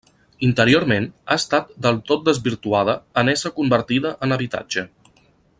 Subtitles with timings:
[0.45, 4.89] Interiorment, ha estat del tot desvirtuada en ésser convertida en habitatge.